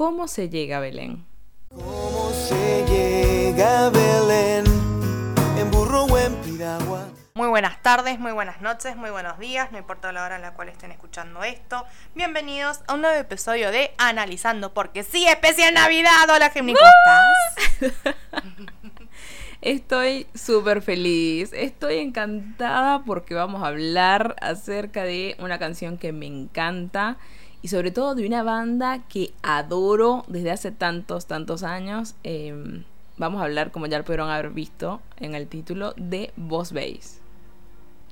[0.00, 1.26] ¿Cómo se llega a Belén?
[1.68, 4.64] ¿Cómo se llega a Belén?
[5.58, 7.06] En burro o en piragua.
[7.34, 10.54] Muy buenas tardes, muy buenas noches, muy buenos días, no importa la hora en la
[10.54, 11.84] cual estén escuchando esto.
[12.14, 16.30] Bienvenidos a un nuevo episodio de Analizando, porque sí, especial Navidad.
[16.34, 16.78] Hola, Gemini.
[19.60, 26.24] Estoy súper feliz, estoy encantada porque vamos a hablar acerca de una canción que me
[26.24, 27.18] encanta
[27.62, 32.14] y sobre todo de una banda que adoro desde hace tantos, tantos años.
[32.22, 32.84] Em,
[33.16, 37.20] vamos a hablar, como ya pudieron haber visto en el título, de Boss Bass.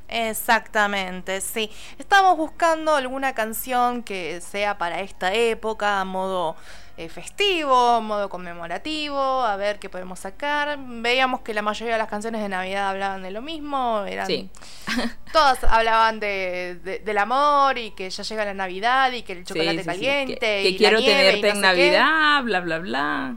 [0.09, 1.71] Exactamente, sí.
[1.99, 6.57] Estamos buscando alguna canción que sea para esta época, a modo
[6.99, 10.77] eh, festivo, modo conmemorativo, a ver qué podemos sacar.
[10.79, 14.51] Veíamos que la mayoría de las canciones de Navidad hablaban de lo mismo, eran Sí.
[15.33, 19.45] todas hablaban de, de- del amor y que ya llega la Navidad y que el
[19.45, 19.87] chocolate Sí, sí, sí.
[19.87, 21.91] caliente Que, que y la quiero nieve y tenerte no en qué.
[21.93, 23.37] Navidad, bla, bla, bla.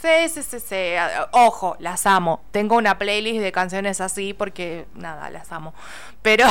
[0.00, 0.94] Sí, sí, sí, sí.
[1.30, 2.42] Ojo, las amo.
[2.50, 5.74] Tengo una playlist de canciones así porque, nada, las amo.
[6.22, 6.46] Pero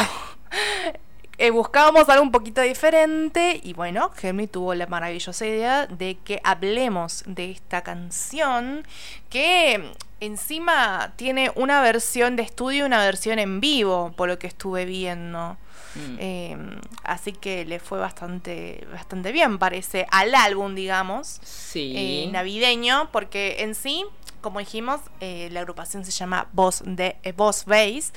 [1.41, 6.39] eh, buscábamos algo un poquito diferente y bueno, Gemini tuvo la maravillosa idea de que
[6.43, 8.85] hablemos de esta canción
[9.29, 14.47] que encima tiene una versión de estudio y una versión en vivo, por lo que
[14.47, 15.57] estuve viendo.
[15.95, 16.15] Mm.
[16.19, 16.57] Eh,
[17.03, 21.93] así que le fue bastante, bastante bien, parece, al álbum, digamos Sí.
[21.97, 24.05] eh, navideño, porque en sí,
[24.41, 28.11] como dijimos, eh, la agrupación se llama Boss, de, eh, Boss Bass.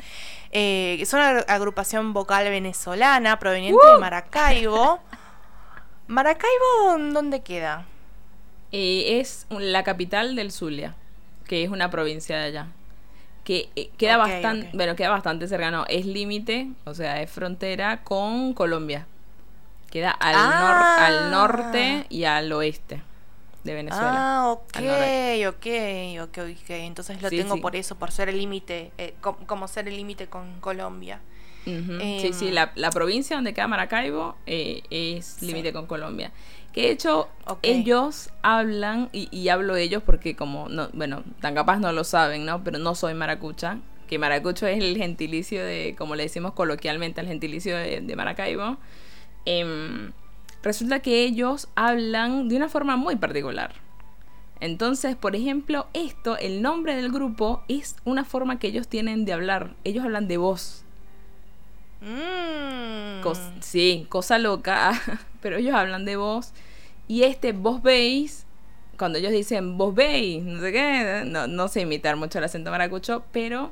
[0.51, 5.01] Eh, es una agrupación vocal venezolana proveniente de Maracaibo.
[6.07, 7.85] ¿Maracaibo dónde queda?
[8.73, 10.95] Eh, es la capital del Zulia,
[11.47, 12.67] que es una provincia de allá.
[13.45, 15.85] Que eh, queda bastante, bueno, queda bastante cercano.
[15.89, 19.07] Es límite, o sea, es frontera con Colombia.
[19.91, 21.07] Queda al, nor- Ah.
[21.07, 23.03] al norte y al oeste
[23.65, 24.21] de Venezuela.
[24.21, 24.77] Ah, ok,
[25.49, 25.67] ok,
[26.23, 26.71] ok, ok.
[26.71, 27.61] Entonces lo Sí, tengo sí.
[27.61, 31.21] por eso, por ser el límite, eh, com- como ser el límite con Colombia.
[31.67, 31.99] Ujú.
[32.17, 35.47] sí, sí, Em, la, la provincia donde queda Maracaibo eh, es Sí.
[35.47, 36.33] límite con Colombia.
[36.73, 37.63] Que de hecho Ok.
[37.63, 42.45] ellos hablan, y, y hablo ellos porque como, no, bueno, tan capaz no lo saben,
[42.45, 42.63] ¿no?
[42.65, 47.29] Pero no soy maracucha, que maracucho es el gentilicio de, como le decimos coloquialmente, el
[47.29, 48.77] gentilicio de, de Maracaibo.
[49.47, 50.13] Em,
[50.65, 53.73] resulta que ellos hablan de una forma muy particular.
[54.61, 59.33] Entonces, por ejemplo, esto, el nombre del grupo es una forma que ellos tienen de
[59.35, 59.75] hablar.
[59.85, 60.85] Ellos hablan de voz.
[62.01, 63.23] Mm.
[63.23, 64.93] Cos- sí, cosa loca,
[65.41, 66.53] pero ellos hablan de voz.
[67.09, 68.47] Y este vos veis,
[68.99, 72.71] cuando ellos dicen vos veis, no sé qué, no, no sé imitar mucho el acento
[72.71, 73.71] maracucho, pero,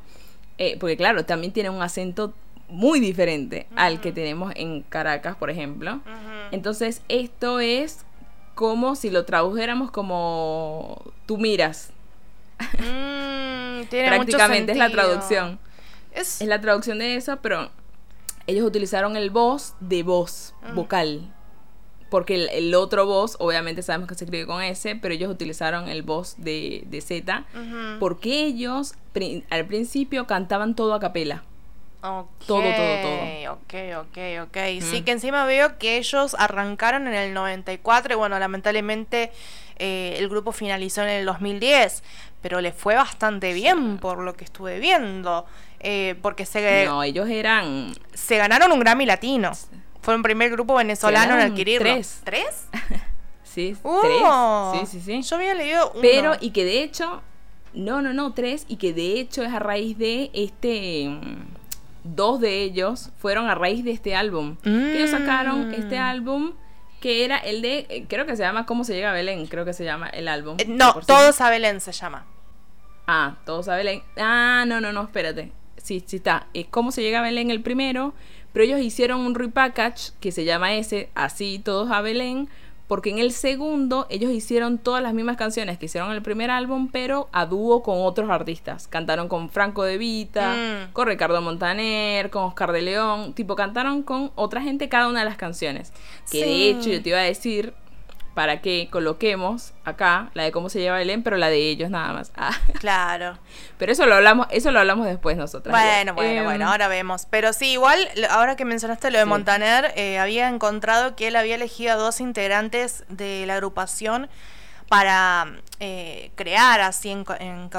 [0.58, 2.34] eh, porque claro, también tiene un acento
[2.69, 5.97] muy diferente al que tenemos en Caracas, por ejemplo.
[5.97, 6.31] Ujú.
[6.52, 8.04] Entonces, esto es
[8.54, 11.90] como si lo tradujéramos como tú miras.
[12.78, 15.58] Mm, tiene mucho Prácticamente es la traducción.
[16.12, 17.70] Es, Es la traducción de eso, pero
[18.46, 20.74] ellos utilizaron el voz de voz, Mm.
[20.74, 21.32] vocal.
[22.10, 25.88] Porque el, el otro voz, obviamente sabemos que se escribe con S, pero ellos utilizaron
[25.88, 27.46] el voz de, de Z.
[27.98, 31.42] Porque ellos pri- al principio cantaban todo a capela.
[32.02, 32.62] Todo, todo,
[33.02, 33.52] todo.
[33.52, 34.18] Ok, ok,
[34.48, 34.56] ok.
[34.80, 35.04] Sí, Mm.
[35.04, 39.30] que encima veo que ellos arrancaron en el 94 y bueno, lamentablemente
[39.78, 42.02] eh, el grupo finalizó en el 2010,
[42.40, 45.46] pero les fue bastante bien por lo que estuve viendo,
[45.80, 47.92] eh, porque se, No, ellos eran.
[48.14, 49.52] se ganaron un Grammy Latino.
[50.02, 51.88] Fue el primer grupo venezolano en adquirirlo.
[51.92, 52.20] tres.
[52.24, 52.66] ¿Tres?
[53.44, 54.72] Sí, ¡Oh!
[54.72, 54.88] tres.
[54.88, 55.28] Sí, sí, sí.
[55.28, 56.00] Yo había leído uno.
[56.00, 57.20] Pero, y que de hecho,
[57.74, 61.10] no, no, no, tres, y que de hecho es a raíz de este,
[62.04, 64.56] dos de ellos fueron a raíz de este álbum.
[64.62, 66.02] Que ellos sacaron este Mm.
[66.02, 66.52] álbum
[67.00, 69.46] que era el de, eh, creo que se llama ¿Cómo se llega a Belén?
[69.46, 70.56] Creo que se llama el álbum.
[70.60, 71.00] Eh, no, sí.
[71.06, 72.26] Todos a Belén se llama.
[73.08, 74.02] Ah, Todos a Belén.
[74.16, 75.50] Ah, no, no, no, espérate.
[75.76, 76.46] Sí, sí está.
[76.54, 78.14] Es ¿Cómo se llega a Belén el primero?
[78.52, 82.48] Pero ellos hicieron un repackage que se llama ese, así, Todos a Belén.
[82.92, 86.50] Porque en el segundo ellos hicieron todas las mismas canciones que hicieron en el primer
[86.50, 88.87] álbum, pero a dúo con otros artistas.
[88.87, 90.93] Cantaron con Franco De Vita, Mm.
[90.93, 93.32] con Ricardo Montaner, con Oscar de León.
[93.32, 95.90] Tipo, cantaron con otra gente cada una de las canciones.
[96.31, 96.44] Que Sí.
[96.44, 97.72] de hecho yo te iba a decir
[98.34, 102.12] para que coloquemos acá la de cómo se lleva Belén, pero la de ellos nada
[102.12, 102.32] más.
[102.37, 102.52] Ah.
[102.81, 103.38] Claro.
[103.79, 105.70] Pero eso lo hablamos, eso lo hablamos después nosotras.
[105.73, 107.26] Bueno, bueno, Em, bueno, ahora vemos.
[107.31, 109.29] Pero sí, igual, ahora que mencionaste lo de Sí.
[109.29, 114.29] Montaner, eh, había encontrado que él había elegido a dos integrantes de la agrupación
[114.88, 115.46] para
[115.81, 117.70] eh, crear así en, en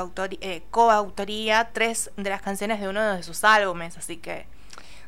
[0.42, 3.98] eh, coautoría tres de las canciones de uno de sus álbumes.
[3.98, 4.46] Así que,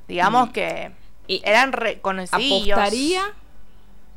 [0.08, 0.52] digamos Mm.
[0.52, 0.92] que
[1.28, 2.72] Y eran reconocidos.
[2.78, 3.24] apostaría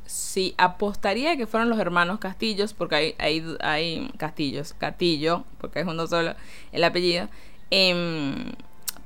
[0.09, 5.87] sí, apostaría que fueron los hermanos Castillos, porque hay, hay, hay Castillos, Castillo, porque es
[5.87, 6.35] uno solo
[6.73, 7.29] el apellido.
[7.71, 8.53] Em,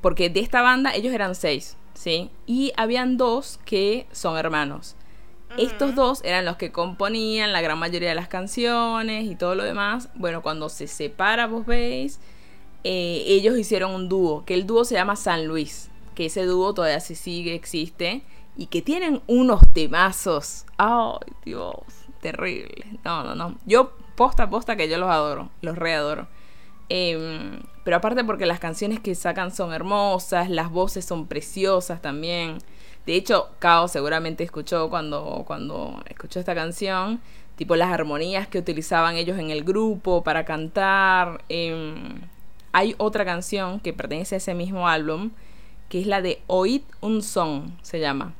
[0.00, 2.30] porque de esta banda ellos eran seis, ¿sí?
[2.46, 4.96] Y habían dos que son hermanos.
[5.58, 9.64] Estos dos eran los que componían la gran mayoría de las canciones y todo lo
[9.64, 10.08] demás.
[10.14, 12.20] Bueno, cuando se separa, vos veis,
[12.84, 16.72] eh, ellos hicieron un dúo, que el dúo se llama San Luis, que ese dúo
[16.72, 18.22] todavía se sigue, existe,
[18.56, 20.66] y que tienen unos temazos.
[20.76, 21.76] Ay, Dios,
[22.20, 22.98] terrible.
[23.04, 23.56] No, no, no.
[23.66, 26.26] Yo, posta, posta, que yo los adoro, los readoro.
[26.88, 32.58] Em, pero aparte porque las canciones que sacan son hermosas, las voces son preciosas también.
[33.06, 37.20] De hecho, Kao seguramente escuchó cuando, cuando escuchó esta canción,
[37.56, 41.42] tipo las armonías que utilizaban ellos en el grupo para cantar.
[41.48, 42.20] Em,
[42.72, 45.30] hay otra canción que pertenece a ese mismo álbum,
[45.88, 48.34] que es la de Oíd un Song, se llama.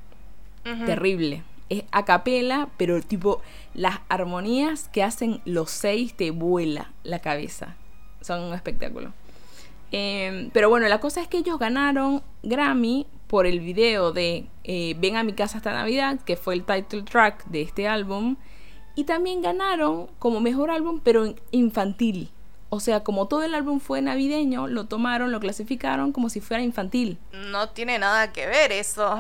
[0.62, 1.42] Terrible.
[1.68, 3.40] Es a capela, pero tipo
[3.74, 7.76] las armonías que hacen los seis te vuela la cabeza.
[8.20, 9.12] Son un espectáculo.
[9.90, 14.94] Em, pero bueno, la cosa es que ellos ganaron Grammy por el video de eh,
[14.98, 18.36] Ven a mi casa esta Navidad, que fue el title track de este álbum.
[18.94, 22.30] Y también ganaron como mejor álbum, pero infantil.
[22.68, 26.62] O sea, como todo el álbum fue navideño, lo tomaron, lo clasificaron como si fuera
[26.62, 27.18] infantil.
[27.50, 29.18] No tiene nada que ver eso.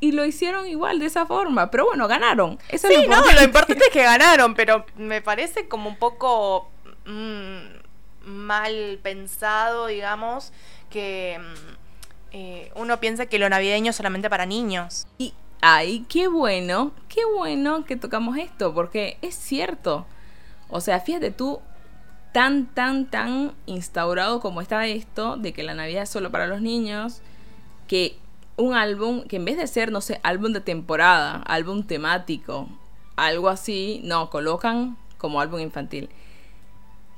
[0.00, 1.70] Y lo hicieron igual, de esa forma.
[1.70, 2.58] Pero bueno, ganaron.
[2.68, 5.96] Eso sí, es lo no, lo importante es que ganaron, pero me parece como un
[5.96, 6.70] poco
[7.06, 7.58] mm,
[8.24, 10.52] mal pensado, digamos,
[10.90, 11.38] que...
[11.38, 11.78] Mm,
[12.30, 15.06] eh, uno piensa que lo navideño es solamente para niños.
[15.18, 20.06] Y, ay, qué bueno, qué bueno que tocamos esto, porque es cierto.
[20.68, 21.60] O sea, fíjate tú,
[22.32, 26.60] tan, tan, tan instaurado como está esto, de que la Navidad es solo para los
[26.60, 27.22] niños,
[27.86, 28.18] que
[28.58, 32.68] un álbum, que en vez de ser, no sé, álbum de temporada, álbum temático,
[33.16, 36.10] algo así, no, colocan como álbum infantil.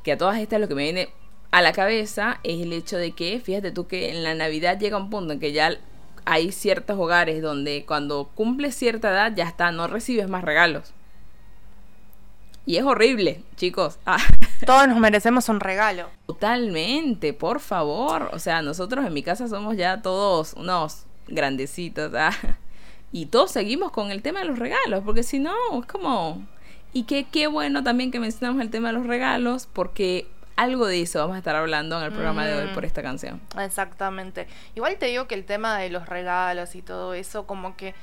[0.05, 1.09] Que a todas estas lo que me viene
[1.51, 4.99] a la cabeza es el hecho de que, fíjate tú que en la Navidad llega
[4.99, 5.79] un punto en que ya
[6.27, 10.93] hay ciertos hogares donde cuando cumples cierta edad ya está, no recibes más regalos.
[12.67, 13.99] Y es horrible, chicos.
[14.07, 14.19] Ah.
[14.67, 16.11] Todos nos merecemos un regalo.
[16.27, 18.29] Totalmente, por favor.
[18.35, 22.13] O sea, nosotros en mi casa somos ya todos unos grandecitos.
[22.15, 22.33] ¿ah?
[23.13, 26.47] Y todos seguimos con el tema de los regalos, porque si no, es como...
[26.93, 31.03] Y que qué bueno también que mencionamos el tema de los regalos, porque algo de
[31.03, 32.87] eso vamos a estar hablando en el programa de hoy por mm.
[32.87, 33.41] esta canción.
[33.59, 34.47] Exactamente.
[34.75, 37.95] Igual te digo que el tema de los regalos y todo eso, como que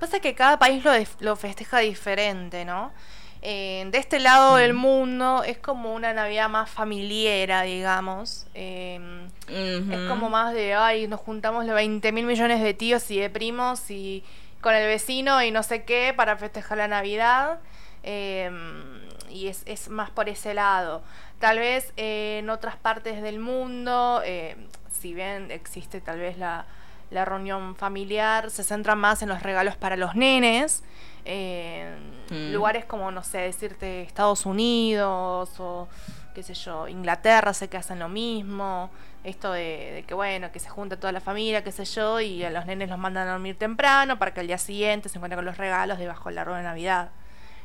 [0.00, 2.92] pasa que cada país lo, lo festeja diferente, ¿no?
[3.40, 4.78] Eh, de este lado del mm.
[4.78, 8.46] mundo es como una Navidad más familiera, digamos.
[8.54, 13.18] Em, es como más de, ay, nos juntamos los 20 mil millones de tíos y
[13.20, 14.24] de primos y
[14.60, 17.60] con el vecino y no sé qué para festejar la Navidad.
[18.02, 21.02] Em, y es, es, más por ese lado.
[21.38, 24.56] Tal vez eh, en otras partes del mundo, eh,
[24.92, 26.66] si bien existe tal vez la,
[27.10, 30.82] la, reunión familiar, se centra más en los regalos para los nenes.
[31.28, 32.52] Mm.
[32.52, 35.88] Lugares como, no sé, decirte Estados Unidos o
[36.34, 38.90] qué sé yo, Inglaterra sé que hacen lo mismo.
[39.24, 42.44] Esto de, de, que bueno, que se junta toda la familia, qué sé yo, y
[42.44, 45.38] a los nenes los mandan a dormir temprano para que al día siguiente se encuentren
[45.38, 47.10] con los regalos debajo del árbol de Navidad.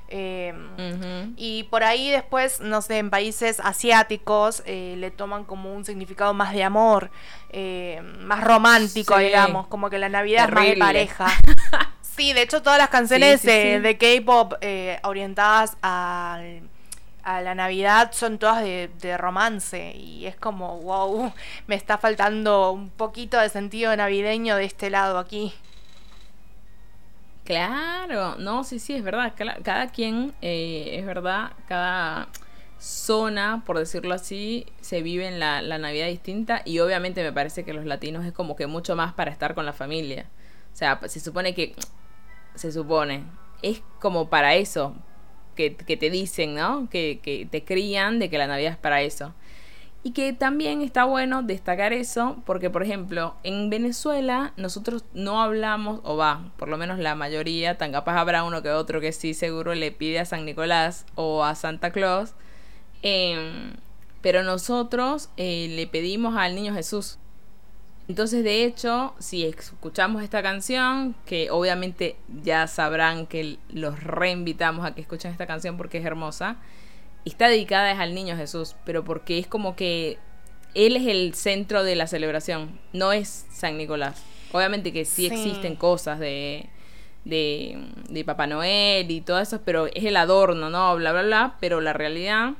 [0.10, 5.86] Em, y por ahí después, no sé, en países asiáticos eh, le toman como un
[5.86, 7.10] significado más de amor,
[7.50, 11.27] eh, más romántico, digamos, como que la Navidad es más de pareja.
[12.15, 16.41] sí, de hecho todas las canciones de, K-Pop eh, orientadas a
[17.25, 21.34] la Navidad son todas de, de, romance y es como, wow,
[21.67, 25.53] me está faltando un poquito de sentido navideño de este lado aquí.
[27.43, 29.34] Claro, no, sí, sí, es verdad.
[29.63, 32.29] Cada, quien, eh, es verdad, cada
[32.79, 37.65] zona, por decirlo así, se vive en la, la, Navidad distinta y obviamente me parece
[37.65, 40.25] que los latinos es como que mucho más para estar con la familia.
[40.74, 41.75] O sea, se supone que,
[42.55, 43.24] se supone,
[43.62, 44.95] es como para eso,
[45.55, 46.89] que, que te dicen, ¿no?
[46.89, 49.33] Que, que te crían de que la Navidad es para eso.
[50.05, 56.01] Y que también está bueno destacar eso, porque por ejemplo, en Venezuela nosotros no hablamos,
[56.03, 59.33] o va, por lo menos la mayoría, tan capaz habrá uno que otro que sí
[59.33, 62.33] seguro le pide a San Nicolás o a Santa Claus,
[63.01, 63.75] em,
[64.22, 67.17] pero nosotros eh, le pedimos al Niño Jesús.
[68.07, 74.93] Entonces, de hecho, si escuchamos esta canción, que obviamente ya sabrán que los reinvitamos a
[74.93, 76.57] que escuchen esta canción porque es hermosa,
[77.24, 80.17] está dedicada es al niño Jesús, pero porque es como que
[80.74, 84.22] él es el centro de la celebración, no es San Nicolás.
[84.51, 86.69] Obviamente que sí, existen cosas de,
[87.24, 90.95] de, de Papá Noel y todo eso, pero es el adorno, ¿no?
[90.98, 92.53] Bla, bla, bla, pero la realidad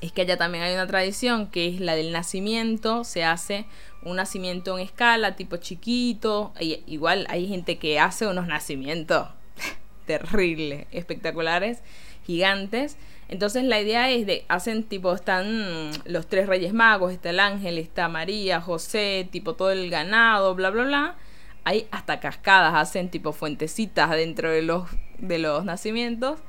[0.00, 3.66] es que allá también hay una tradición que es la del nacimiento, se hace
[4.04, 9.28] un nacimiento en escala, tipo chiquito, y igual hay gente que hace unos nacimientos
[10.06, 11.82] terribles, espectaculares,
[12.26, 12.96] gigantes.
[13.28, 17.78] Entonces la idea es de, hacen tipo, están los tres reyes magos, está el ángel,
[17.78, 21.16] está María, José, tipo todo el ganado, bla, bla, bla.
[21.64, 26.40] Hay hasta cascadas, hacen tipo fuentecitas dentro de los, de los nacimientos.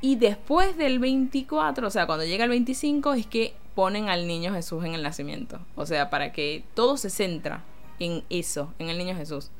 [0.00, 4.52] Y después del 24, o sea, cuando llega el 25, es que ponen al niño
[4.52, 5.60] Jesús en el nacimiento.
[5.76, 7.62] O sea, para que todo se centra
[8.00, 9.52] en eso, en el niño Jesús.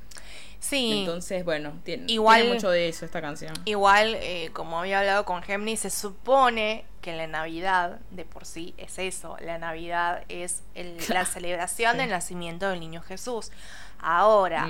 [0.58, 1.00] Sí.
[1.00, 3.52] Entonces, bueno, tiene, Igual- tiene mucho de eso esta canción.
[3.66, 8.74] Igual, eh, como había hablado con Gemini, se supone que la Navidad de por sí
[8.78, 9.36] es eso.
[9.40, 11.98] La Navidad es el- la celebración Sí.
[11.98, 13.52] del nacimiento del niño Jesús.
[14.00, 14.68] Ahora,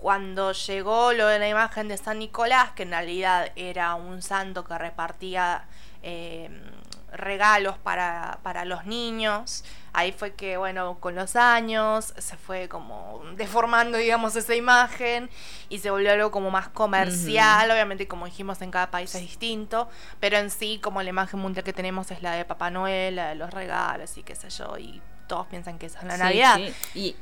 [0.00, 4.64] cuando llegó lo de la imagen de San Nicolás, que en realidad era un santo
[4.64, 5.64] que repartía
[6.02, 6.48] eh,
[7.16, 13.22] regalos para, para los niños, ahí fue que, bueno, con los años se fue como
[13.36, 15.30] deformando, digamos, esa imagen
[15.68, 19.88] y se volvió algo como más comercial, obviamente como dijimos en cada país es distinto,
[20.20, 23.28] pero en sí como la imagen mundial que tenemos es la de Papá Noel, la
[23.30, 26.22] de los regalos y qué sé yo, y todos piensan que esa es la Sí,
[26.22, 26.56] Navidad.
[26.56, 26.74] sí.
[26.94, 27.16] Y,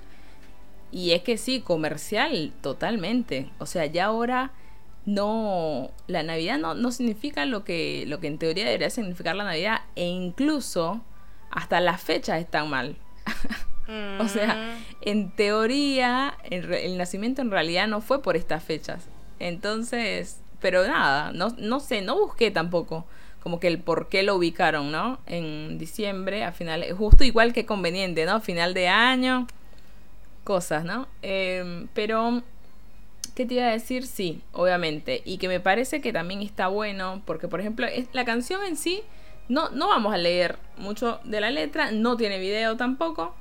[0.90, 3.50] y es que sí, comercial, totalmente.
[3.58, 4.50] O sea, ya ahora
[5.06, 5.90] no.
[6.06, 9.80] La Navidad no, no significa lo que, lo que en teoría debería significar la Navidad.
[9.96, 11.00] E incluso
[11.50, 12.96] hasta las fechas están mal.
[14.18, 14.84] O sea, Mm.
[15.02, 19.08] en teoría, el, nacimiento en realidad no fue por estas fechas.
[19.38, 23.04] Entonces, pero nada, no, no sé, no busqué tampoco
[23.42, 25.18] como que el por qué lo ubicaron, ¿no?
[25.26, 28.40] En diciembre, a final, justo igual que conveniente, ¿no?
[28.40, 29.46] Final de año,
[30.44, 31.06] cosas, ¿no?
[31.20, 32.42] Em, pero,
[33.34, 34.06] ¿qué te iba a decir?
[34.06, 35.22] Sí, obviamente.
[35.24, 39.02] Y que me parece que también está bueno, porque por ejemplo, la canción en sí,
[39.48, 43.34] no, no vamos a leer mucho de la letra, no tiene video tampoco.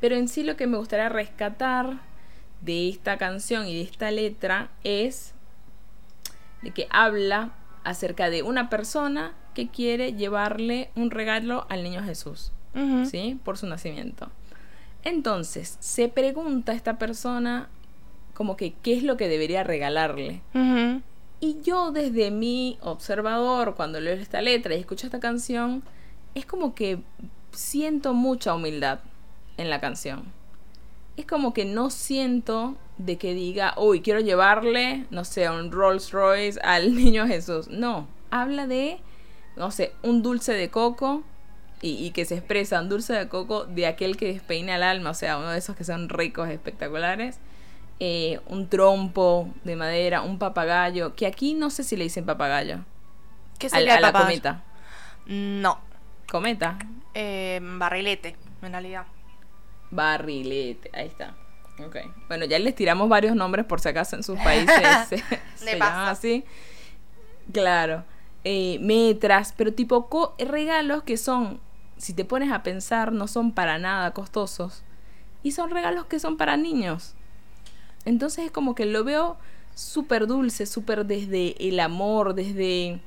[0.00, 2.00] Pero en sí lo que me gustaría rescatar
[2.60, 5.34] de esta canción y de esta letra es
[6.62, 7.52] de que habla
[7.84, 12.52] acerca de una persona que quiere llevarle un regalo al niño Jesús.
[13.10, 13.40] ¿sí?
[13.42, 14.30] Por su nacimiento.
[15.02, 17.70] Entonces, se pregunta esta persona
[18.36, 20.42] como que qué es lo que debería regalarle.
[21.40, 25.82] Y yo desde mi observador, cuando leo esta letra y escucho esta canción,
[26.34, 26.98] es como que
[27.52, 29.00] siento mucha humildad
[29.56, 30.24] en la canción.
[31.16, 36.10] Es como que no siento de que diga, uy, quiero llevarle, no sé, un Rolls
[36.12, 37.68] Royce al niño Jesús.
[37.68, 38.98] No, habla de,
[39.56, 41.22] no sé, un dulce de coco
[41.80, 45.10] y, y que se expresa un dulce de coco de aquel que despeina el alma,
[45.10, 47.38] o sea, uno de esos que son ricos, espectaculares.
[47.98, 52.80] Eh, un trompo de madera, un papagayo, que aquí no sé si le dicen papagayo.
[53.58, 54.62] ¿Qué A, sería a el la cometa.
[55.26, 55.80] No,
[56.30, 56.78] Cometa.
[57.14, 59.06] eh, barrilete, en realidad.
[59.90, 61.34] Barrilete, ahí está.
[61.84, 61.96] Ok.
[62.28, 64.76] Bueno, ya les tiramos varios nombres por si acaso en sus países
[65.08, 65.18] se,
[65.56, 66.44] se llaman así.
[67.52, 68.04] Claro.
[68.44, 71.60] Eh, metras, pero tipo co- regalos que son,
[71.96, 74.82] si te pones a pensar, no son para nada costosos.
[75.42, 77.14] Y son regalos que son para niños.
[78.06, 79.36] Entonces es como que lo veo
[79.74, 83.00] súper dulce, súper desde el amor, desde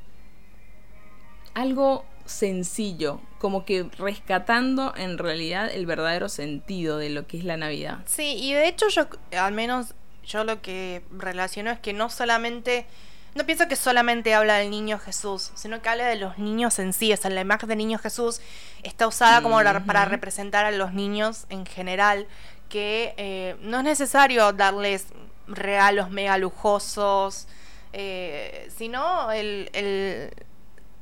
[1.55, 7.57] algo sencillo, como que rescatando en realidad el verdadero sentido de lo que es la
[7.57, 7.99] Navidad.
[8.05, 12.85] Sí, y de hecho yo, al menos yo lo que relaciono es que no solamente,
[13.33, 16.93] no pienso que solamente habla del niño Jesús, sino que habla de los niños en
[16.93, 18.41] sí, o sea, la imagen del niño Jesús
[18.83, 22.27] está usada como ra- para representar a los niños en general,
[22.69, 25.07] que eh, no es necesario darles
[25.47, 27.47] regalos mega lujosos,
[27.93, 30.31] eh, sino el, el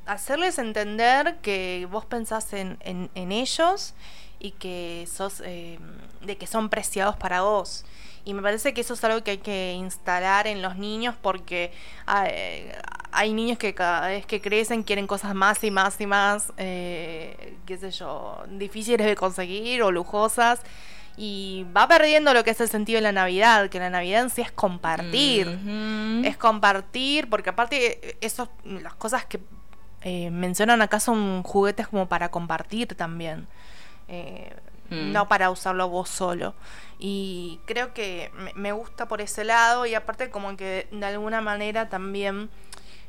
[0.06, 3.94] hacerles entender que vos pensás en, en- ellos
[4.40, 5.80] y que sos eh,
[6.22, 7.86] de que son preciados para vos.
[8.24, 11.72] Y me parece que eso es algo que hay que instalar en los niños porque
[12.06, 12.70] hay,
[13.12, 17.56] hay niños que cada vez que crecen quieren cosas más y más y más, eh,
[17.66, 20.62] qué sé yo, difíciles de conseguir o lujosas.
[21.18, 24.30] Y va perdiendo lo que es el sentido de la Navidad, que la Navidad en
[24.30, 25.60] sí es compartir
[26.24, 29.40] es compartir, porque aparte esos, las cosas que
[30.02, 33.48] eh, mencionan acá son juguetes como para compartir también,
[34.08, 34.54] eh,
[34.90, 35.12] Mm.
[35.12, 36.54] no para usarlo vos solo.
[37.00, 41.90] Y creo que me, gusta por ese lado y aparte como que de alguna manera
[41.90, 42.50] también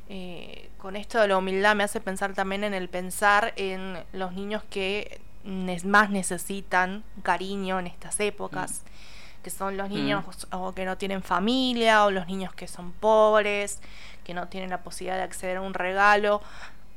[0.09, 4.33] eh, con esto de la humildad me hace pensar también en el pensar en los
[4.33, 8.83] niños que más necesitan cariño en estas épocas.
[9.43, 13.81] que son los niños o que no tienen familia o los niños que son pobres,
[14.25, 16.43] que no tienen la posibilidad de acceder a un regalo.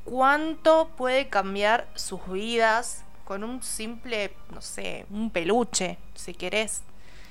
[0.03, 6.81] ¿Cuánto puede cambiar sus vidas con un simple, no sé, un peluche, si querés?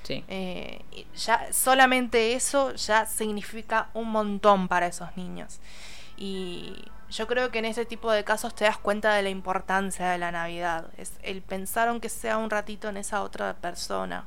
[0.03, 0.23] Sí.
[0.29, 0.81] Eh,
[1.15, 5.59] ya solamente eso ya significa un montón para esos niños.
[6.17, 10.09] Y yo creo que en ese tipo de casos te das cuenta de la importancia
[10.09, 10.87] de la Navidad.
[10.97, 14.25] Es el pensar aunque sea un ratito en esa otra persona.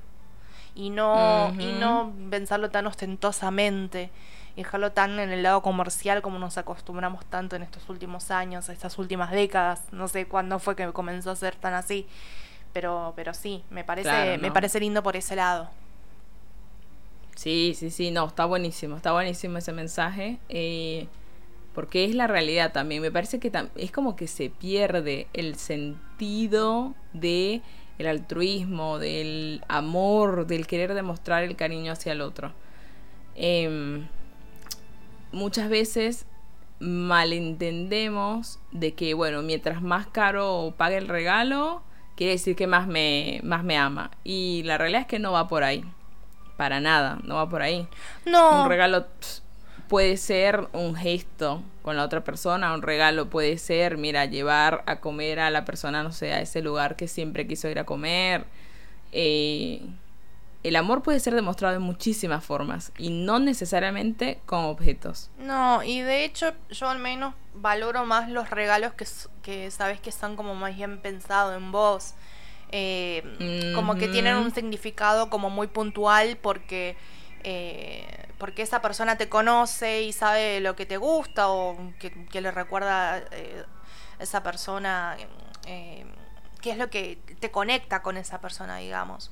[0.75, 4.11] Y no, y no pensarlo tan ostentosamente
[4.57, 8.69] y dejarlo tan en el lado comercial como nos acostumbramos tanto en estos últimos años,
[8.69, 9.83] estas últimas décadas.
[9.93, 12.07] No sé cuándo fue que comenzó a ser tan así.
[12.73, 15.71] Pero, pero sí, me parece, me parece lindo por ese lado.
[17.37, 20.39] Sí, sí, sí, no, está buenísimo, está buenísimo ese mensaje.
[20.49, 21.07] Eh,
[21.75, 23.03] porque es la realidad también.
[23.03, 27.63] Me parece que es como que se pierde el sentido de
[27.99, 32.53] el altruismo, del amor, del querer demostrar el cariño hacia el otro.
[33.35, 34.07] Em,
[35.33, 36.27] muchas veces
[36.81, 41.83] malentendemos de que, bueno, mientras más caro pague el regalo,
[42.17, 44.11] quiere decir que más me, más me ama.
[44.25, 45.85] Y la realidad es que no va por ahí.
[46.57, 47.89] Para nada, no va por ahí.
[48.27, 48.63] No.
[48.63, 49.07] Un regalo
[49.89, 55.01] puede ser un gesto con la otra persona, un regalo puede ser, mira, llevar a
[55.01, 58.47] comer a la persona, no sé, a ese lugar que siempre quiso ir a comer.
[59.13, 59.83] Eh,
[60.65, 65.31] el amor puede ser demostrado de muchísimas formas y no necesariamente con objetos.
[65.39, 69.07] No, y de hecho yo al menos valoro más los regalos que,
[69.43, 72.15] que sabes que están como más bien pensados en vos.
[72.77, 76.97] Eh, como que tienen un significado como muy puntual porque
[77.45, 78.14] eh,
[78.45, 83.25] porque esa persona te conoce y sabe lo que te gusta o que, le recuerda
[83.31, 83.65] eh,
[84.19, 85.17] esa persona,
[85.67, 86.05] eh,
[86.61, 89.31] qué es lo que te conecta con esa persona, digamos.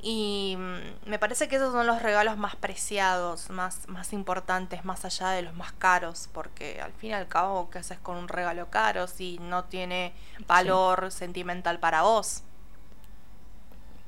[0.00, 5.04] Y mm, me parece que esos son los regalos más preciados, más, más importantes, más
[5.04, 8.28] allá de los más caros, porque al fin y al cabo, ¿qué haces con un
[8.28, 10.14] regalo caro si no tiene
[10.46, 12.44] valor sentimental para vos?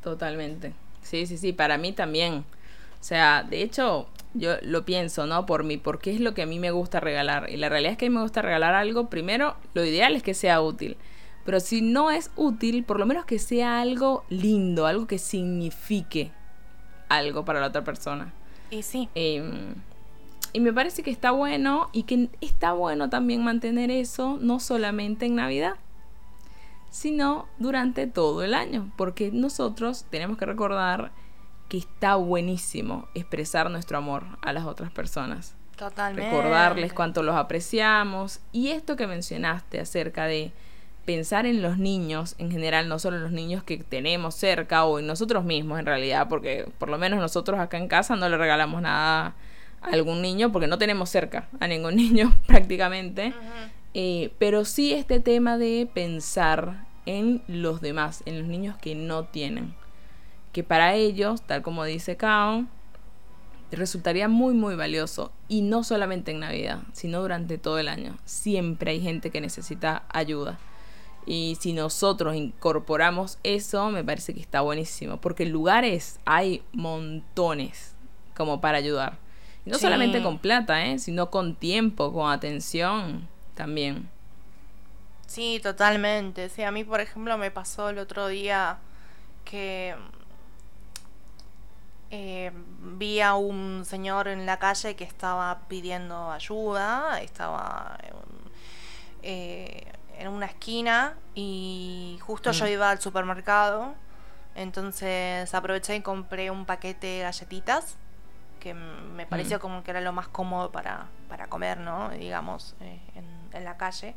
[0.03, 0.73] Totalmente.
[1.03, 2.47] Sí, sí, sí, para mí también.
[3.05, 5.47] O sea, de hecho, yo lo pienso, ¿no?
[5.47, 7.49] Por mí, porque es lo que a mí me gusta regalar.
[7.51, 10.23] Y la realidad es que a mí me gusta regalar algo, primero, lo ideal es
[10.23, 10.97] que sea útil.
[11.45, 16.33] Pero si no es útil, por lo menos que sea algo lindo, algo que signifique
[17.09, 18.33] algo para la otra persona.
[18.71, 19.09] Y sí.
[19.15, 19.75] Em,
[20.53, 25.27] y me parece que está bueno y que está bueno también mantener eso, no solamente
[25.27, 25.75] en Navidad,
[26.91, 28.91] sino durante todo el año.
[28.97, 31.13] Porque nosotros tenemos que recordar
[31.69, 35.55] que está buenísimo expresar nuestro amor a las otras personas.
[35.77, 36.31] Totalmente.
[36.31, 38.41] Recordarles cuánto los apreciamos.
[38.53, 40.53] Y esto que mencionaste acerca de
[41.05, 44.99] pensar en los niños en general, no solo en los niños que tenemos cerca o
[44.99, 48.39] en nosotros mismos en realidad, porque por lo menos nosotros acá en casa no le
[48.39, 49.35] regalamos nada
[49.83, 53.35] a algún niño porque no tenemos cerca a ningún niño prácticamente.
[53.93, 59.25] Eh, pero sí este tema de pensar en los demás, en los niños que no
[59.25, 59.75] tienen
[60.55, 62.65] que para ellos, tal como dice Kao,
[63.73, 68.17] resultaría muy muy valioso y no solamente en Navidad, sino durante todo el año.
[68.25, 70.59] Siempre hay gente que necesita ayuda.
[71.27, 77.97] Y si nosotros incorporamos eso, me parece que está buenísimo, porque lugares hay montones
[78.37, 79.19] como para ayudar.
[79.67, 81.01] Y no solamente con plata, ¿eh?
[81.01, 84.09] sino con tiempo, con atención también.
[85.27, 86.49] Sí, totalmente.
[86.49, 88.79] Sí, a mí, por ejemplo, me pasó el otro día
[89.45, 89.97] que
[92.11, 98.15] eh, vi a un señor en la calle que estaba pidiendo ayuda, estaba en,
[99.23, 102.69] eh, una esquina y justo yo mm.
[102.69, 103.95] iba al supermercado,
[104.55, 107.97] entonces aproveché y compré un paquete de galletitas
[108.61, 109.61] que me pareció mm.
[109.61, 112.11] como que era lo más cómodo para, para comer, ¿no?
[112.11, 114.15] Digamos, eh, en, la calle.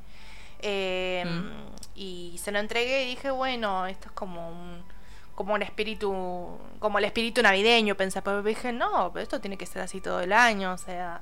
[0.64, 1.50] Mm.
[1.96, 4.84] Y se lo entregué y dije, bueno, esto es como un
[5.38, 9.68] como un espíritu, como el espíritu navideño, pensé, pero dije, no, pero esto tiene que
[9.68, 11.22] ser así todo el año, o sea,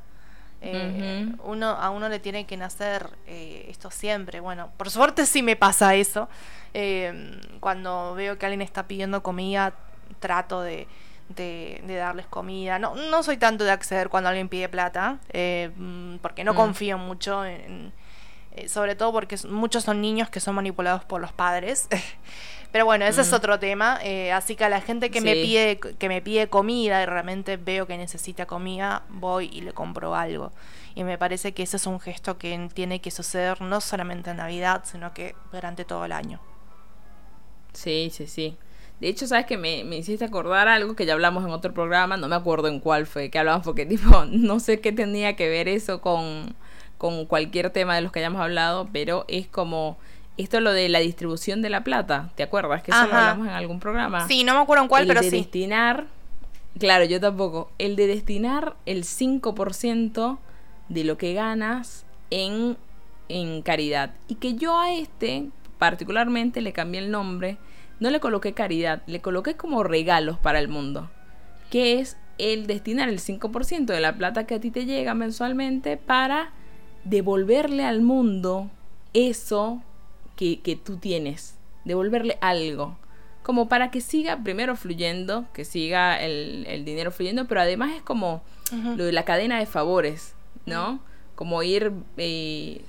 [0.62, 4.40] eh, uno, a uno le tiene que nacer eh, esto siempre.
[4.40, 6.30] Bueno, por suerte sí me pasa eso.
[6.74, 9.74] Eh, cuando veo que alguien está pidiendo comida,
[10.22, 10.88] trato de,
[11.28, 12.80] de, darles comida.
[12.80, 15.20] No, no soy tanto de acceder cuando alguien pide plata,
[15.76, 16.56] mm, porque no mm.
[16.56, 17.92] confío mucho en
[18.70, 21.90] sobre todo porque muchos son niños que son manipulados por los padres.
[22.76, 24.00] Pero bueno, ese es otro tema.
[24.04, 27.56] Eh, así que a la gente que me pide que me pide comida y realmente
[27.56, 30.52] veo que necesita comida, voy y le compro algo.
[30.94, 34.36] Y me parece que ese es un gesto que tiene que suceder no solamente en
[34.36, 36.42] Navidad, sino que durante todo el año.
[37.72, 38.58] Sí, sí, sí.
[39.00, 42.18] De hecho, sabes que me, me hiciste acordar algo que ya hablamos en otro programa,
[42.18, 45.48] no me acuerdo en cuál fue, que hablamos porque tipo, no sé qué tenía que
[45.48, 46.54] ver eso con,
[46.98, 49.98] con cualquier tema de los que hayamos hablado, pero es como
[50.38, 52.84] esto lo de la distribución de la plata, ¿te acuerdas?
[52.84, 54.28] Que eso lo hablamos en algún programa.
[54.28, 55.38] Sí, no me acuerdo en cuál, el pero de sí.
[55.38, 56.08] destinar,
[56.78, 60.38] claro, yo tampoco, el de destinar el 5%
[60.90, 62.78] de lo que ganas en,
[63.30, 64.14] en caridad.
[64.28, 67.58] Y que yo a este particularmente le cambié el nombre,
[68.00, 71.10] no le coloqué caridad, le coloqué como regalos para el mundo,
[71.70, 75.96] que es el destinar el 5% de la plata que a ti te llega mensualmente
[75.96, 76.52] para
[77.06, 78.70] devolverle al mundo
[79.14, 79.82] eso
[80.36, 82.98] que, que tú tienes, devolverle algo
[83.46, 88.02] como para que siga primero fluyendo, que siga el, el dinero fluyendo, pero además es
[88.02, 88.42] como
[88.98, 90.34] lo de la cadena de favores,
[90.66, 91.00] ¿no?
[91.36, 92.82] Como ir eh,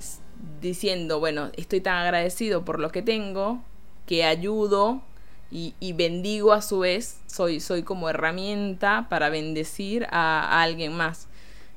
[0.62, 3.62] diciendo, bueno, estoy tan agradecido por lo que tengo,
[4.06, 5.02] que ayudo
[5.50, 10.94] y, y bendigo a su vez, soy, soy como herramienta para bendecir a, a alguien
[10.94, 11.28] más.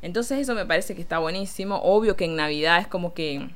[0.02, 1.82] Entonces eso me parece que está buenísimo.
[1.84, 3.50] Obvio que en Navidad es como que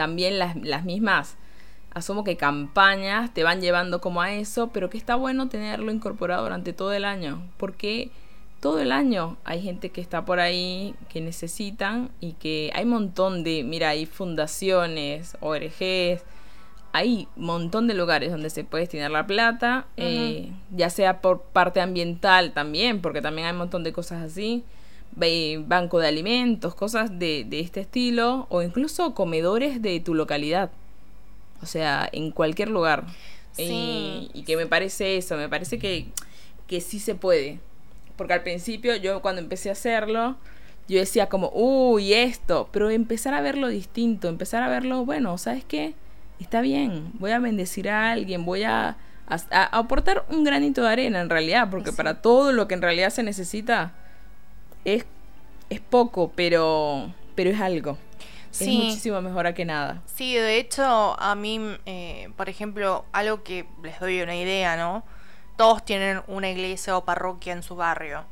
[0.00, 1.36] también las, las mismas,
[1.92, 6.44] asumo que campañas te van llevando como a eso, pero que está bueno tenerlo incorporado
[6.44, 8.10] durante todo el año, porque
[8.60, 12.92] todo el año hay gente que está por ahí que necesitan y que hay un
[12.92, 16.24] montón de, mira, hay fundaciones, ORGs,
[16.92, 21.42] hay un montón de lugares donde se puede destinar la plata, eh, ya sea por
[21.42, 24.64] parte ambiental también, porque también hay un montón de cosas así,
[25.16, 30.70] banco de alimentos, cosas de, de este estilo, o incluso comedores de tu localidad,
[31.62, 33.04] o sea, en cualquier lugar.
[33.52, 33.64] Sí.
[33.64, 36.06] Y, y que me parece eso, me parece que,
[36.66, 37.58] que sí se puede.
[38.16, 40.36] Porque al principio yo cuando empecé a hacerlo,
[40.88, 45.64] yo decía como, uy, esto, pero empezar a verlo distinto, empezar a verlo, bueno, ¿sabes
[45.64, 45.94] qué?
[46.38, 48.96] Está bien, voy a bendecir a alguien, voy a,
[49.26, 51.96] a- a aportar un granito de arena en realidad, porque Sí.
[51.96, 53.92] para todo lo que en realidad se necesita
[54.84, 55.04] es,
[55.68, 57.98] es poco, pero, pero es algo.
[58.52, 60.02] Es muchísimo mejor a que nada.
[60.06, 65.04] Sí, de hecho, a mí, eh, por ejemplo, algo que les doy una idea, ¿no?
[65.56, 68.24] Todos tienen una iglesia o parroquia en su barrio.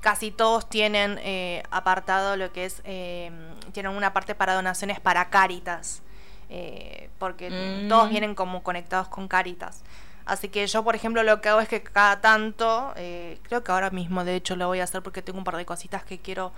[0.00, 3.30] Casi todos tienen eh, apartado lo que es, eh,
[3.72, 6.02] tienen una parte para donaciones para Cáritas,
[6.50, 7.88] eh, porque Mm.
[7.88, 9.82] todos vienen como conectados con Cáritas.
[10.26, 13.72] Así que yo, por ejemplo, lo que hago es que cada tanto, eh, creo que
[13.72, 16.18] ahora mismo de hecho lo voy a hacer porque tengo un par de cositas que
[16.18, 16.52] quiero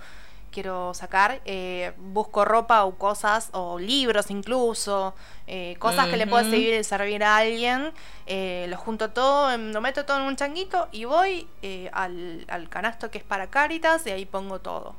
[0.51, 5.13] quiero sacar, eh, busco ropa o cosas, o libros incluso,
[5.45, 7.91] eh, cosas que le puedo servir, servir a alguien,
[8.25, 11.47] eh, lo junto todo, em, lo meto todo en un changuito y voy
[11.91, 14.95] al, al canasto que es para Cáritas y ahí pongo todo.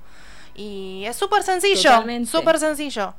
[0.55, 3.15] Y es súper sencillo, súper sencillo.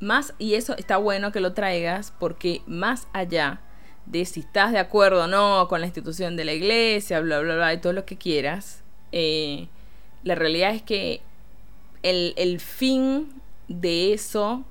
[0.00, 3.60] Más, y eso está bueno que lo traigas, porque más allá
[4.06, 7.54] de si estás de acuerdo o no con la institución de la iglesia, bla, bla,
[7.56, 9.68] bla, y todo lo que quieras, eh,
[10.22, 11.20] la realidad es que
[12.02, 13.28] el, el fin
[13.68, 14.64] de eso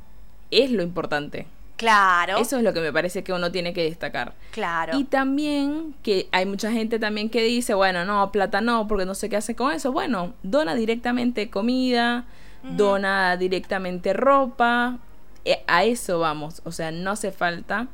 [0.51, 1.47] es lo importante.
[1.75, 4.35] Claro, Eso es lo que me parece que uno tiene que destacar.
[4.51, 4.97] claro.
[4.97, 9.15] Y también que hay mucha gente también que dice, bueno, no, plata no, porque no
[9.15, 9.91] sé qué hace con eso.
[9.91, 12.25] Bueno, dona directamente comida,
[12.61, 14.99] dona directamente ropa.
[15.43, 16.61] Eh, a eso vamos.
[16.63, 17.87] O sea, no hace falta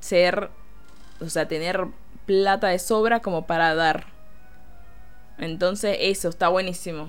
[0.00, 0.50] ser,
[1.22, 1.86] o sea, tener
[2.26, 4.06] plata de sobra como para dar.
[5.38, 7.08] Entonces, eso está buenísimo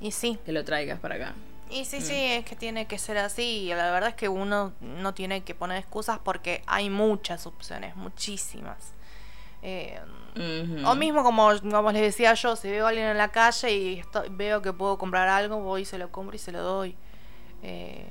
[0.00, 1.34] Y sí, que lo traigas para acá.
[1.70, 3.42] Y sí, sí, es que tiene que ser así.
[3.42, 7.94] Y la verdad es que uno no tiene que poner excusas porque hay muchas opciones,
[7.96, 8.92] muchísimas.
[9.62, 9.98] Eh.
[10.86, 13.98] O mismo como, como les decía yo, si veo a alguien en la calle y
[13.98, 16.94] esto- veo que puedo comprar algo, voy y se lo compro y se lo doy.
[17.62, 18.06] Eh,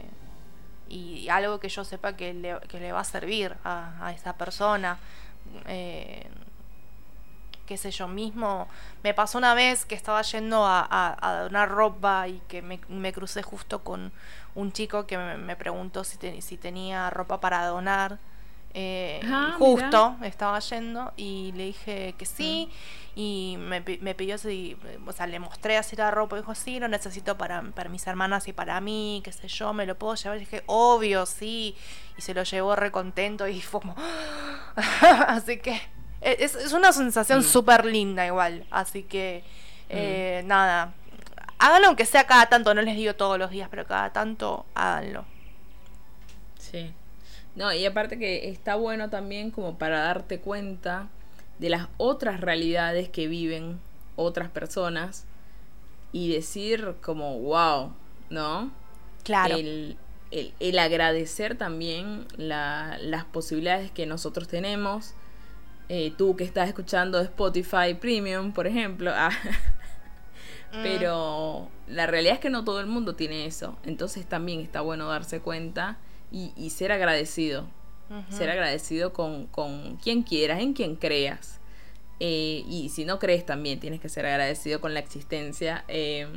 [0.90, 4.34] y algo que yo sepa que le, que le va a servir a, a esa
[4.38, 4.98] persona.
[5.68, 6.28] Eh,
[7.66, 8.68] qué sé yo mismo.
[9.04, 12.80] Me pasó una vez que estaba yendo a, a- a donar ropa y que me,
[12.88, 14.12] me crucé justo con
[14.56, 18.20] un chico que me, me preguntó si, te- si tenía ropa para donar.
[18.74, 22.70] Eh, Ah, justo estaba yendo y le dije que sí.
[23.20, 24.78] Y me, me pidió si,
[25.08, 26.36] o sea, le mostré así la ropa.
[26.36, 29.88] Dijo, sí, lo necesito para, para mis hermanas y para mí, qué sé yo, me
[29.88, 30.38] lo puedo llevar.
[30.38, 31.76] Y dije, obvio, sí.
[32.16, 33.96] Y se lo llevó re contento y fue como.
[35.28, 35.82] así que
[36.22, 37.44] e, es, es una sensación Mm.
[37.44, 38.68] súper linda igual.
[38.70, 39.44] Así que,
[39.90, 40.94] eh, nada.
[41.58, 45.26] Háganlo aunque sea cada tanto, no les digo todos los días, pero cada tanto háganlo.
[46.60, 46.94] Sí.
[47.56, 51.08] No, y aparte que está bueno también como para darte cuenta
[51.60, 53.80] de las otras realidades que viven
[54.16, 55.26] otras personas
[56.12, 57.94] y decir como, wow,
[58.30, 58.72] ¿no?
[59.24, 59.56] Claro.
[59.56, 59.98] El,
[60.32, 65.14] el, el agradecer también la- las posibilidades que nosotros tenemos.
[65.90, 69.12] Eh, tú que estás escuchando Spotify Premium, por ejemplo.
[69.16, 69.32] ah,
[70.84, 73.78] Pero la realidad es que no todo el mundo tiene eso.
[73.86, 75.98] Entonces también está bueno darse cuenta
[76.32, 77.68] y, y ser agradecido.
[78.30, 81.60] Ser agradecido con, con quien quieras, en quien creas.
[82.20, 85.84] Eh, y si no crees también tienes que ser agradecido con la existencia.
[85.88, 86.28] eh,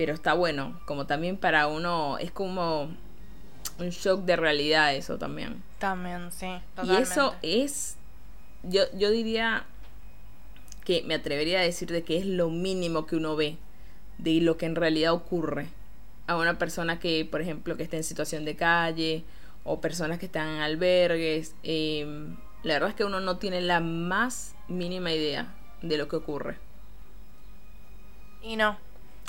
[0.00, 2.88] pero está bueno, como también para uno es como
[3.78, 5.62] un shock de realidad eso también.
[5.78, 6.46] También, sí.
[6.84, 7.98] Y eso es,
[8.62, 9.66] yo, yo diría
[10.86, 13.58] que me atrevería a decir de que es lo mínimo que uno ve
[14.16, 15.66] de lo que en realidad ocurre
[16.26, 19.22] a una persona que, por ejemplo, que está en situación de calle
[19.64, 21.54] o personas que están en albergues.
[21.62, 26.16] eh, la verdad es que uno no tiene la más mínima idea de lo que
[26.16, 26.58] ocurre.
[28.42, 28.78] Y no.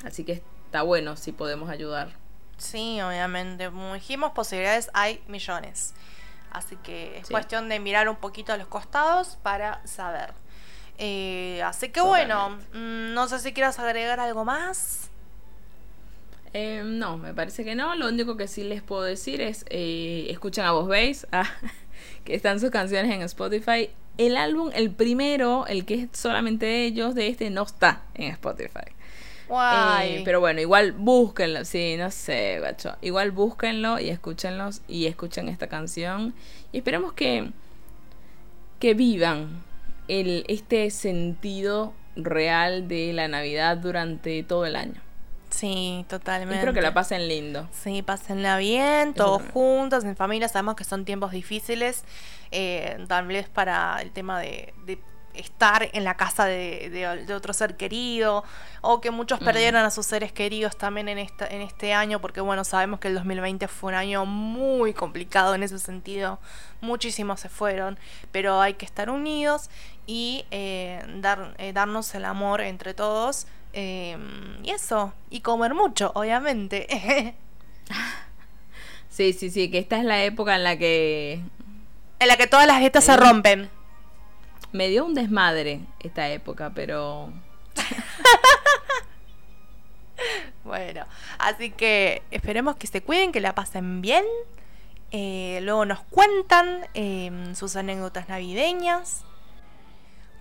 [0.03, 2.09] Así que está bueno si podemos ayudar.
[2.57, 3.65] Sí, obviamente.
[3.65, 5.93] Como dijimos, posibilidades hay millones.
[6.51, 7.33] Así que es Sí.
[7.33, 10.33] cuestión de mirar un poquito a los costados para saber.
[10.97, 15.09] Eh, así que bueno, mm, no sé si quieras agregar algo más.
[16.53, 17.95] Eh, no, me parece que no.
[17.95, 21.49] Lo único que sí les puedo decir es, eh, escuchen a Vos Veis, ah,
[22.23, 23.89] que están sus canciones en Spotify.
[24.17, 28.31] El álbum, el primero, el que es solamente de ellos, de este, no está en
[28.31, 28.91] Spotify.
[30.03, 32.95] Eh, pero bueno, igual búsquenlo, sí, no sé, gacho.
[33.01, 36.33] Igual búsquenlo y escúchenlos y escuchen esta canción.
[36.71, 37.51] Y esperemos que,
[38.79, 39.61] que vivan
[40.07, 45.01] el, este sentido real de la Navidad durante todo el año.
[45.51, 46.55] Sí, Y totalmente.
[46.55, 47.67] espero que la pasen lindo.
[47.71, 50.47] Sí, pásenla bien, todos juntos, en familia.
[50.47, 52.03] Sabemos que son tiempos difíciles,
[52.51, 54.97] eh, tal vez para el tema de, de
[55.33, 58.43] estar en la casa de, de- de otro ser querido,
[58.81, 59.45] o que muchos Mm.
[59.45, 63.07] perdieron a sus seres queridos también en, esta, en este año, porque bueno, sabemos que
[63.07, 66.39] el 2020 fue un año muy complicado en ese sentido.
[66.81, 67.97] Muchísimos se fueron,
[68.33, 69.69] pero hay que estar unidos
[70.05, 73.47] y eh, dar, eh, darnos el amor entre todos.
[73.73, 74.17] Eh,
[74.63, 77.35] y eso, y comer mucho, obviamente.
[79.09, 81.41] Sí, sí, sí, que esta es la época en la que
[82.19, 83.69] En la que todas las dietas se rompen.
[84.71, 87.29] me dio un desmadre esta época, pero
[90.63, 91.05] Bueno,
[91.39, 94.23] así que esperemos que se cuiden, que la pasen bien.
[95.11, 99.23] Eh, luego nos cuentan eh, sus anécdotas navideñas.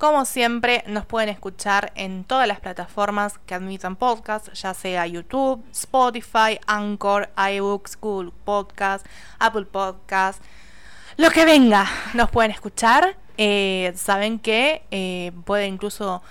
[0.01, 5.63] Como siempre, nos pueden escuchar en todas las plataformas que admitan podcast, ya sea YouTube,
[5.73, 9.05] Spotify, Anchor, iBooks, Google Podcast,
[9.39, 10.43] Apple Podcast,
[11.19, 13.19] lo que venga, nos pueden escuchar.
[13.37, 16.23] Eh, saben que eh, pueden incluso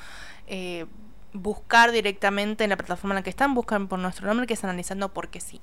[0.48, 0.88] eh,
[1.34, 4.64] buscar directamente en la plataforma en la que están, buscan por nuestro nombre que es
[4.64, 5.62] analizando porque sí.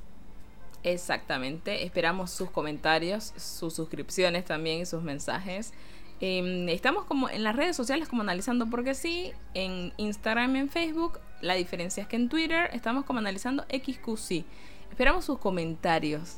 [0.85, 1.85] exactamente.
[1.85, 5.73] Esperamos sus comentarios, sus suscripciones también y sus mensajes.
[6.21, 10.69] Eh, estamos como en las redes sociales como analizando porque sí, en Instagram y en
[10.71, 11.21] Facebook.
[11.41, 14.45] La diferencia es que en Twitter estamos como analizando XQC.
[14.91, 16.37] Esperamos sus comentarios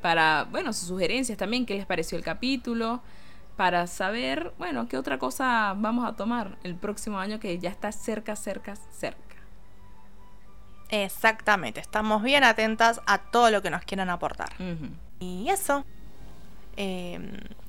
[0.00, 3.02] para, bueno, sus sugerencias también, qué les pareció el capítulo,
[3.56, 7.90] para saber, bueno, qué otra cosa vamos a tomar el próximo año que ya está
[7.92, 9.18] cerca, cerca, cerca.
[10.90, 14.50] Exactamente, estamos bien atentas a todo lo que nos quieran aportar.
[15.18, 15.84] Y eso.
[16.80, 17.18] Eh,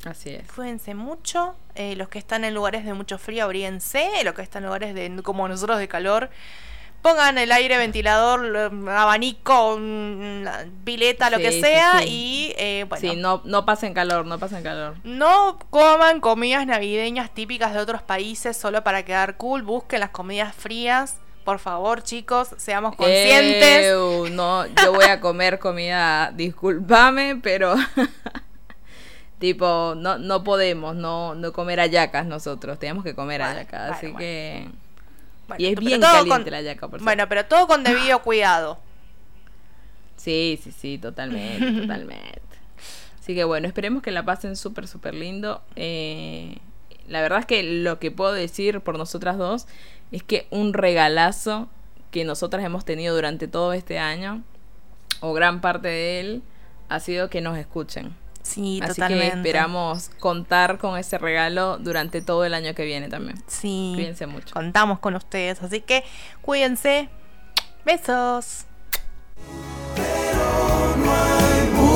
[0.05, 0.49] Así es.
[0.51, 1.55] cuídense mucho.
[1.75, 4.07] eh, los que están en lugares de mucho frío, abríense.
[4.23, 6.29] Los que están en lugares de, como nosotros de calor,
[7.01, 9.79] pongan el aire, ventilador, abanico,
[10.83, 11.99] pileta, lo que sí, sea.
[12.01, 12.05] sí.
[12.07, 13.01] Y eh, bueno.
[13.11, 14.95] Sí, no, no pasen calor, no pasen calor.
[15.03, 19.63] No coman comidas navideñas típicas de otros países solo para quedar cool.
[19.63, 21.17] Busquen las comidas frías.
[21.45, 23.87] Por favor, chicos, seamos conscientes.
[23.87, 27.73] Ew, no, yo voy a comer comida, discúlpame, pero
[29.39, 34.19] tipo, no, no podemos no, no comer hallacas nosotros, tenemos que comer Bueno, así bueno.
[34.19, 34.69] que...
[35.57, 38.77] Y es bien caliente con- la hallaca, por Bueno, pero todo con debido cuidado.
[40.17, 42.41] Sí, sí, sí, totalmente, totalmente.
[43.19, 45.61] Así que bueno, esperemos que la pasen súper, súper lindo.
[45.75, 46.57] Eh,
[47.07, 49.67] la verdad es que lo que puedo decir por nosotras dos
[50.11, 51.69] es que un regalazo
[52.11, 54.43] que nosotras hemos tenido durante todo este año,
[55.21, 56.41] o gran parte de él,
[56.89, 58.15] ha sido que nos escuchen.
[58.49, 63.37] Sí, Así que esperamos contar con ese regalo durante todo el año que viene también.
[63.45, 63.91] Sí.
[63.93, 64.53] Cuídense mucho.
[64.53, 66.03] Contamos con ustedes, así que
[66.41, 67.09] cuídense.
[67.85, 68.65] Besos.
[69.95, 71.88] Pero no hay